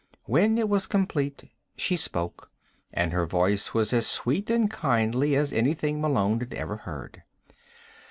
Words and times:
When 0.25 0.57
it 0.57 0.67
was 0.67 0.87
complete 0.87 1.47
she 1.75 1.95
spoke, 1.95 2.49
and 2.91 3.13
her 3.13 3.27
voice 3.27 3.75
was 3.75 3.93
as 3.93 4.07
sweet 4.07 4.49
and 4.49 4.67
kindly 4.67 5.35
as 5.35 5.53
anything 5.53 6.01
Malone 6.01 6.39
had 6.39 6.55
ever 6.55 6.77
heard. 6.77 7.21